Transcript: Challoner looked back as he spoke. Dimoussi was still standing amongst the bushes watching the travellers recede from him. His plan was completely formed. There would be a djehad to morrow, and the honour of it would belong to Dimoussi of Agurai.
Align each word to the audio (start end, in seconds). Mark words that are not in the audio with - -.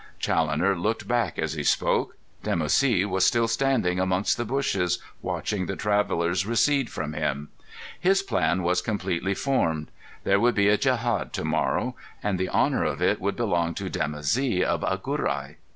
Challoner 0.17 0.75
looked 0.75 1.07
back 1.07 1.37
as 1.37 1.53
he 1.53 1.63
spoke. 1.63 2.17
Dimoussi 2.43 3.05
was 3.05 3.23
still 3.23 3.47
standing 3.47 3.99
amongst 3.99 4.35
the 4.35 4.45
bushes 4.45 4.97
watching 5.21 5.67
the 5.67 5.75
travellers 5.75 6.43
recede 6.43 6.89
from 6.89 7.13
him. 7.13 7.49
His 7.99 8.23
plan 8.23 8.63
was 8.63 8.81
completely 8.81 9.35
formed. 9.35 9.91
There 10.23 10.39
would 10.39 10.55
be 10.55 10.69
a 10.69 10.77
djehad 10.79 11.33
to 11.33 11.45
morrow, 11.45 11.95
and 12.23 12.39
the 12.39 12.49
honour 12.49 12.83
of 12.83 12.99
it 12.99 13.21
would 13.21 13.35
belong 13.35 13.75
to 13.75 13.91
Dimoussi 13.91 14.63
of 14.63 14.81
Agurai. 14.81 15.57